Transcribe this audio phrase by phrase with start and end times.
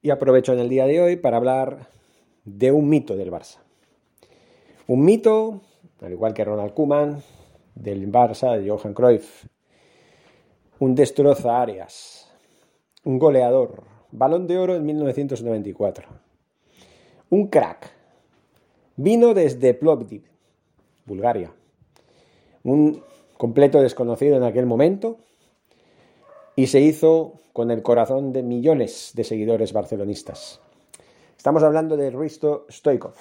[0.00, 1.88] Y aprovecho en el día de hoy para hablar
[2.44, 3.58] de un mito del Barça.
[4.86, 5.60] Un mito,
[6.00, 7.20] al igual que Ronald Koeman,
[7.74, 9.46] del Barça, de Johan Cruyff.
[10.78, 12.30] Un destroza áreas.
[13.04, 13.82] Un goleador.
[14.12, 16.08] Balón de oro en 1994.
[17.30, 17.90] Un crack.
[18.94, 20.22] Vino desde Plovdiv,
[21.06, 21.52] Bulgaria.
[22.62, 23.02] Un
[23.36, 25.18] completo desconocido en aquel momento.
[26.58, 30.60] Y se hizo con el corazón de millones de seguidores barcelonistas.
[31.36, 33.14] Estamos hablando de Risto Stoikov.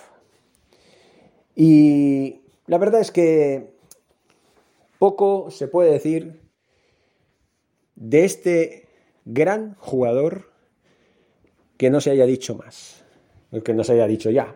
[1.56, 3.76] Y la verdad es que
[4.98, 6.42] poco se puede decir
[7.96, 8.88] de este
[9.24, 10.52] gran jugador
[11.78, 13.04] que no se haya dicho más,
[13.64, 14.56] que no se haya dicho ya.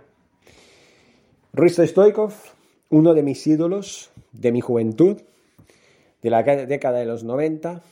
[1.53, 2.33] Risto Stoikov,
[2.89, 5.21] uno de mis ídolos de mi juventud,
[6.23, 7.83] de la década de los 90,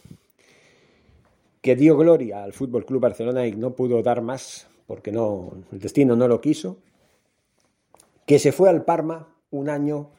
[1.61, 5.79] que dio gloria al Fútbol Club Barcelona y no pudo dar más porque no, el
[5.79, 6.77] destino no lo quiso,
[8.25, 10.09] que se fue al Parma un año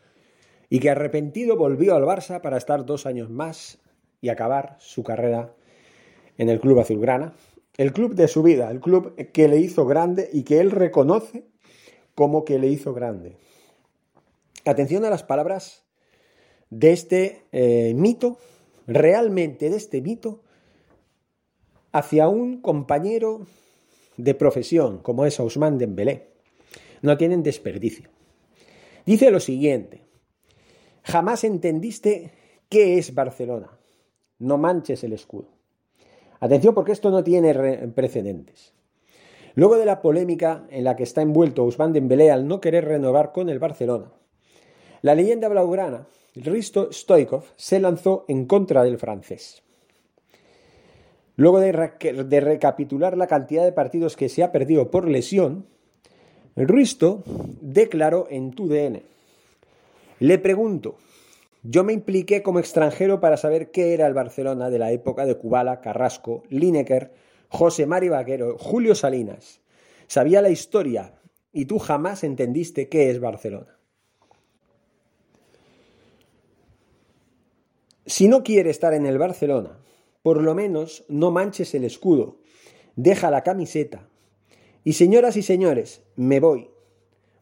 [0.68, 3.80] y que arrepentido volvió al Barça para estar dos años más
[4.20, 5.52] y acabar su carrera
[6.38, 7.34] en el club azulgrana,
[7.78, 11.46] el club de su vida, el club que le hizo grande y que él reconoce
[12.14, 13.36] como que le hizo grande.
[14.64, 15.84] Atención a las palabras
[16.70, 18.38] de este eh, mito,
[18.86, 20.42] realmente de este mito,
[21.92, 23.46] hacia un compañero
[24.16, 26.28] de profesión como es Ousmane Dembélé.
[27.02, 28.10] No tienen desperdicio.
[29.06, 30.02] Dice lo siguiente:
[31.02, 32.32] Jamás entendiste
[32.68, 33.70] qué es Barcelona.
[34.38, 35.48] No manches el escudo.
[36.40, 38.72] Atención porque esto no tiene precedentes.
[39.54, 43.32] Luego de la polémica en la que está envuelto Ousmane Dembélé al no querer renovar
[43.32, 44.12] con el Barcelona,
[45.02, 49.62] la leyenda blaugrana, Risto Stoikov, se lanzó en contra del francés.
[51.40, 55.64] Luego de, recapitular la cantidad de partidos que se ha perdido por lesión,
[56.54, 57.24] Risto
[57.62, 59.00] declaró en TUDN.
[60.18, 60.96] Le pregunto,
[61.62, 65.34] yo me impliqué como extranjero para saber qué era el Barcelona de la época de
[65.38, 67.10] Kubala, Carrasco, Lineker,
[67.48, 69.62] José Mari Vaquero, Julio Salinas.
[70.08, 71.14] Sabía la historia
[71.54, 73.78] y tú jamás entendiste qué es Barcelona.
[78.04, 79.78] Si no quiere estar en el Barcelona,
[80.22, 82.38] por lo menos no manches el escudo,
[82.96, 84.08] deja la camiseta.
[84.84, 86.70] Y señoras y señores, me voy.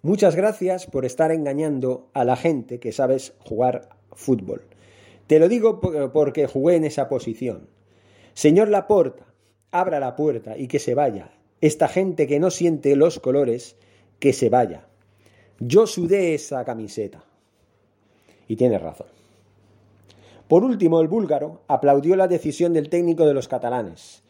[0.03, 4.62] Muchas gracias por estar engañando a la gente que sabes jugar fútbol.
[5.27, 7.69] Te lo digo porque jugué en esa posición.
[8.34, 9.27] Señor Laporta,
[9.71, 11.33] abra la puerta y que se vaya.
[11.60, 13.77] Esta gente que no siente los colores,
[14.21, 14.87] que se vaya.
[15.59, 17.25] Yo sudé esa camiseta.
[18.47, 19.17] Y tiene razón.
[20.48, 24.22] Por último, el búlgaro aplaudió la decisión del técnico de los catalanes.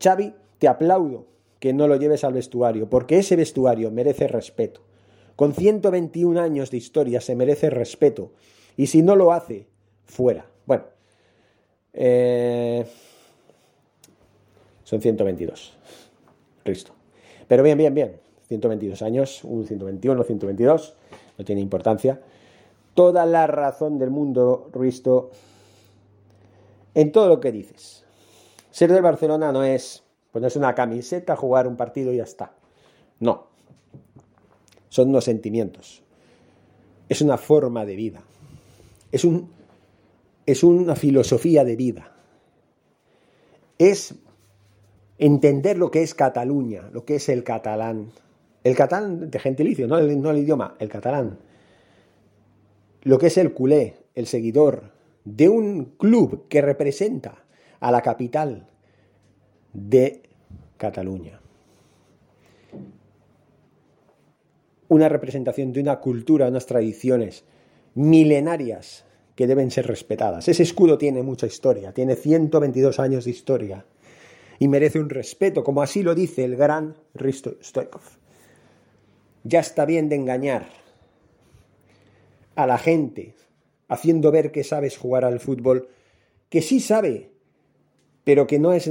[0.00, 1.26] Xavi, te aplaudo
[1.58, 4.80] que no lo lleves al vestuario, porque ese vestuario merece respeto.
[5.34, 8.32] Con 121 años de historia se merece respeto.
[8.76, 9.66] Y si no lo hace,
[10.04, 10.46] fuera.
[10.66, 10.84] Bueno,
[11.92, 12.86] eh,
[14.84, 15.76] son 122.
[16.62, 16.92] Cristo.
[17.48, 18.20] Pero bien, bien, bien.
[18.48, 20.94] 122 años, un 121, 122,
[21.36, 22.20] no tiene importancia.
[22.94, 25.30] Toda la razón del mundo, Risto,
[26.98, 28.04] en todo lo que dices.
[28.72, 30.02] Ser del Barcelona no es
[30.32, 32.56] ponerse una camiseta, jugar un partido y ya está.
[33.20, 33.46] No.
[34.88, 36.02] Son unos sentimientos.
[37.08, 38.20] Es una forma de vida.
[39.12, 39.48] Es, un,
[40.44, 42.16] es una filosofía de vida.
[43.78, 44.16] Es
[45.18, 48.10] entender lo que es Cataluña, lo que es el catalán.
[48.64, 51.38] El catalán de gentilicio, no el, no el idioma, el catalán.
[53.02, 54.97] Lo que es el culé, el seguidor,
[55.36, 57.44] de un club que representa
[57.80, 58.68] a la capital
[59.72, 60.22] de
[60.76, 61.40] Cataluña.
[64.88, 67.44] Una representación de una cultura, unas tradiciones
[67.94, 69.04] milenarias
[69.34, 70.48] que deben ser respetadas.
[70.48, 73.84] Ese escudo tiene mucha historia, tiene 122 años de historia
[74.58, 78.02] y merece un respeto, como así lo dice el gran Risto Stoikov.
[79.44, 80.68] Ya está bien de engañar
[82.56, 83.34] a la gente,
[83.88, 85.88] haciendo ver que sabes jugar al fútbol,
[86.48, 87.30] que sí sabe,
[88.24, 88.90] pero que no es,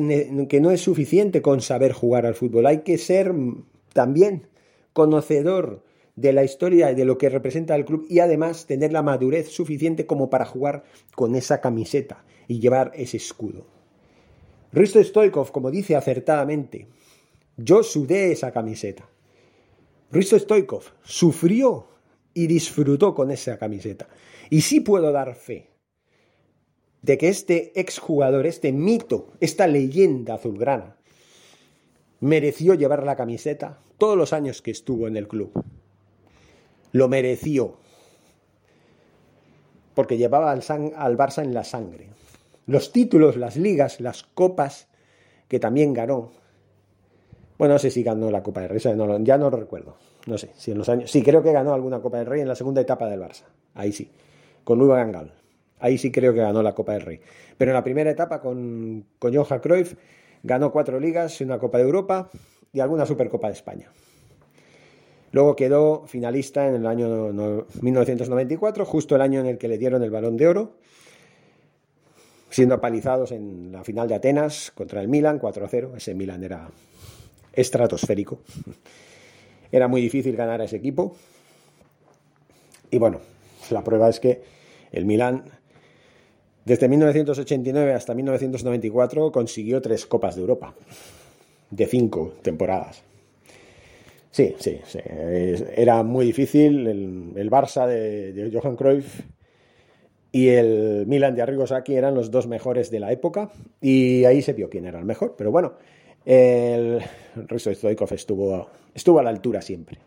[0.50, 2.66] que no es suficiente con saber jugar al fútbol.
[2.66, 3.34] Hay que ser
[3.94, 4.48] también
[4.94, 5.84] conocedor
[6.16, 9.50] de la historia y de lo que representa el club y además tener la madurez
[9.50, 10.84] suficiente como para jugar
[11.16, 13.68] con esa camiseta y llevar ese escudo.
[14.72, 16.88] Risto Stoikov, como dice acertadamente,
[17.56, 19.08] yo sudé esa camiseta.
[20.12, 21.88] Risto Stoikov sufrió
[22.38, 24.08] y disfrutó con esa camiseta.
[24.50, 25.70] Y sí puedo dar fe
[27.02, 30.98] de que este exjugador, este mito, esta leyenda azulgrana,
[32.20, 35.52] mereció llevar la camiseta todos los años que estuvo en el club
[36.92, 37.78] lo mereció.
[39.94, 40.64] Porque llevaba al,
[40.96, 42.10] al Barça en la sangre.
[42.66, 44.88] Los títulos, las ligas, las copas
[45.48, 46.32] que también ganó.
[47.58, 49.98] Bueno, no sé si ganó la Copa del Rey, ya no lo recuerdo.
[50.28, 51.10] No sé, si en los años.
[51.10, 53.46] Sí, creo que ganó alguna Copa del Rey en la segunda etapa del Barça.
[53.74, 54.12] Ahí sí.
[54.64, 55.34] Con Luis Gangal.
[55.80, 57.20] Ahí sí creo que ganó la Copa del Rey.
[57.58, 59.96] Pero en la primera etapa con, con Johan Cruyff
[60.44, 62.30] ganó cuatro ligas, una Copa de Europa
[62.74, 63.92] y alguna Supercopa de España.
[65.32, 70.02] Luego quedó finalista en el año 1994, justo el año en el que le dieron
[70.04, 70.78] el balón de oro,
[72.50, 75.98] siendo apalizados en la final de Atenas contra el Milan 4-0.
[75.98, 76.70] Ese Milan era
[77.58, 78.40] estratosférico.
[79.72, 81.18] Era muy difícil ganar a ese equipo.
[82.90, 83.20] Y bueno,
[83.70, 84.42] la prueba es que
[84.92, 85.44] el Milan,
[86.64, 90.74] desde 1989 hasta 1994, consiguió tres Copas de Europa,
[91.70, 93.04] de cinco temporadas.
[94.32, 95.00] Sí, sí, sí.
[95.04, 96.88] Era muy difícil.
[97.36, 99.22] El, Barça de, Johan Cruyff
[100.32, 103.50] y el Milan de Arrigo Sacchi eran los dos mejores de la época
[103.82, 105.36] y ahí se vio quién era el mejor.
[105.38, 105.74] Pero bueno,
[106.28, 107.02] el
[107.48, 109.98] Risto Stoikov estuvo, estuvo a la altura siempre.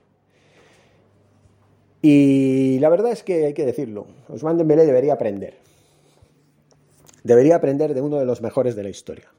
[2.03, 5.57] Y la verdad es que hay que decirlo, Ousmane Dembélé debería aprender.
[7.25, 9.33] Debería aprender de uno de los mejores de la historia.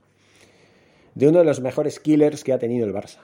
[1.15, 3.19] De uno de los mejores killers que ha tenido el Barça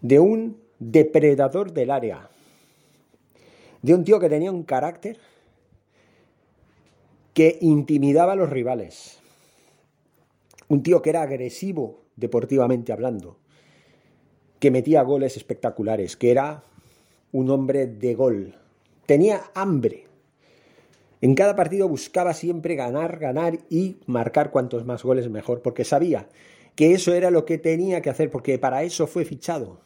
[0.00, 2.30] de un depredador del área,
[3.82, 5.18] de un tío que tenía un carácter
[7.34, 9.19] que intimidaba a los rivales,
[10.70, 13.36] un tío que era agresivo deportivamente hablando,
[14.60, 16.62] que metía goles espectaculares, que era
[17.32, 18.54] un hombre de gol,
[19.04, 20.06] tenía hambre.
[21.20, 26.28] En cada partido buscaba siempre ganar, ganar y marcar cuantos más goles mejor, porque sabía
[26.76, 29.80] que eso era lo que tenía que hacer, porque para eso fue fichado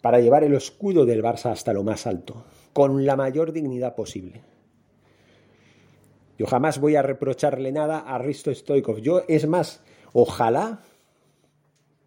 [0.00, 4.42] para llevar el escudo del Barça hasta lo más alto, con la mayor dignidad posible.
[6.38, 8.98] Yo jamás voy a reprocharle nada a Risto Stoikov.
[8.98, 9.80] Yo, es más,
[10.12, 10.80] ojalá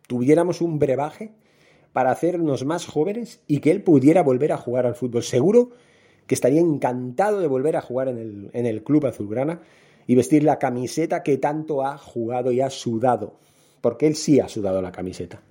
[0.08, 1.34] tuviéramos un brebaje
[1.94, 5.24] para hacernos más jóvenes y que él pudiera volver a jugar al fútbol.
[5.24, 5.72] Seguro
[6.28, 9.62] que estaría encantado de volver a jugar en el, en el club azulgrana
[10.06, 13.40] y vestir la camiseta que tanto ha jugado y ha sudado,
[13.82, 15.42] porque él sí ha sudado la camiseta.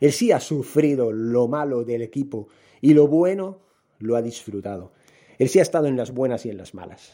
[0.00, 2.48] Él sí ha sufrido lo malo del equipo
[2.80, 3.58] y lo bueno
[3.98, 4.92] lo ha disfrutado.
[5.38, 7.12] Él sí ha estado en las buenas y en las malas.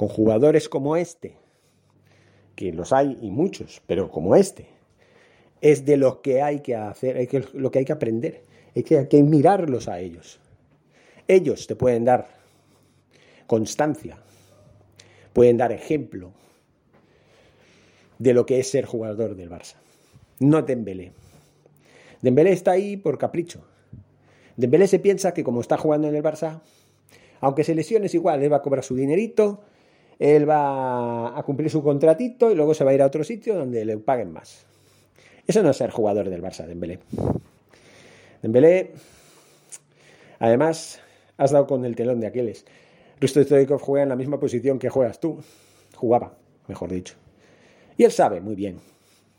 [0.00, 1.34] Con jugadores como este,
[2.56, 4.66] que los hay y muchos, pero como este,
[5.60, 8.40] es de lo que hay que hacer, hay que, lo que hay que aprender.
[8.74, 10.40] Hay que, hay que mirarlos a ellos.
[11.28, 12.28] Ellos te pueden dar
[13.46, 14.16] constancia,
[15.34, 16.32] pueden dar ejemplo,
[18.18, 19.74] de lo que es ser jugador del Barça.
[20.38, 21.12] No Dembélé.
[22.22, 23.66] Dembélé está ahí por capricho.
[24.56, 26.62] Dembélé se piensa que como está jugando en el Barça,
[27.40, 29.60] aunque se lesione es igual, él va a cobrar su dinerito,
[30.20, 33.56] él va a cumplir su contratito y luego se va a ir a otro sitio
[33.56, 34.66] donde le paguen más.
[35.46, 36.98] Eso no es ser jugador del Barça, Dembélé.
[38.42, 38.92] Dembélé,
[40.38, 41.00] además,
[41.38, 42.66] has dado con el telón de Aquiles.
[43.18, 45.38] Risto Stoikov juega en la misma posición que juegas tú.
[45.96, 46.34] Jugaba,
[46.68, 47.14] mejor dicho.
[47.96, 48.78] Y él sabe muy bien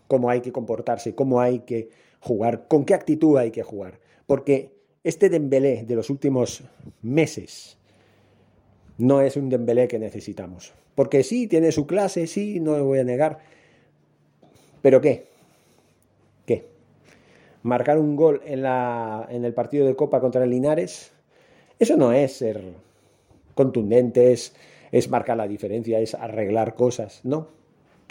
[0.07, 3.99] cómo hay que comportarse, cómo hay que jugar, con qué actitud hay que jugar.
[4.25, 4.73] Porque
[5.03, 6.63] este Dembélé de los últimos
[7.03, 7.77] meses
[9.01, 10.73] no es un Dembélé que necesitamos.
[10.95, 13.39] Porque sí, tiene su clase, sí, no lo voy a negar.
[14.81, 15.27] ¿Pero qué?
[16.45, 16.65] ¿Qué?
[17.63, 21.11] Marcar un gol en, la, en el partido de Copa contra el Linares,
[21.79, 22.61] eso no es ser
[23.53, 24.53] contundente, es
[24.91, 27.21] es marcar la diferencia, es arreglar cosas.
[27.23, 27.47] No.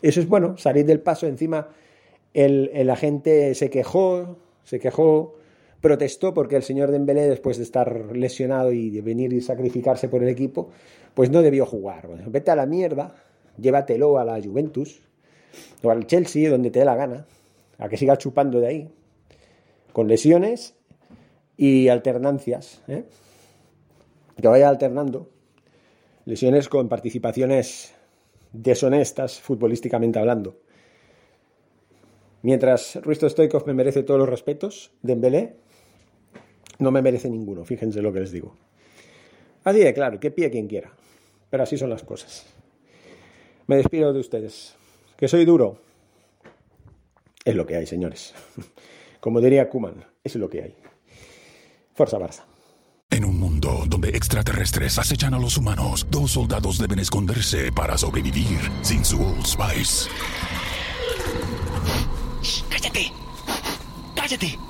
[0.02, 1.26] Eso es bueno, salir del paso.
[1.26, 1.68] Encima,
[2.32, 5.34] el, el agente se quejó, se quejó,
[5.80, 10.22] protestó porque el señor Dembélé, después de estar lesionado y de venir y sacrificarse por
[10.22, 10.70] el equipo,
[11.14, 12.08] pues no debió jugar.
[12.26, 13.14] vete a la mierda,
[13.58, 15.00] llévatelo a la Juventus
[15.82, 17.26] o al Chelsea, donde te dé la gana,
[17.78, 18.88] a que siga chupando de ahí,
[19.92, 20.74] con lesiones
[21.56, 22.82] y alternancias.
[22.88, 23.04] ¿eh?
[24.40, 25.28] Que vaya alternando
[26.24, 27.94] lesiones con participaciones
[28.52, 30.58] deshonestas, futbolísticamente hablando.
[32.42, 35.56] Mientras Ruisto Stoikov me merece todos los respetos, Dembélé
[36.80, 38.56] no me merece ninguno, fíjense lo que les digo.
[39.64, 40.90] Así de claro, que pie quien quiera,
[41.50, 42.46] pero así son las cosas.
[43.66, 44.74] Me despido de ustedes.
[45.16, 45.78] Que soy duro.
[47.44, 48.34] Es lo que hay, señores.
[49.20, 50.74] Como diría Kuman, es lo que hay.
[51.94, 52.44] Fuerza Barça.
[53.10, 58.58] En un mundo donde extraterrestres acechan a los humanos, dos soldados deben esconderse para sobrevivir
[58.82, 60.08] sin su Old Spice.
[62.70, 63.12] ¡Cállate!
[64.14, 64.69] ¡Cállate!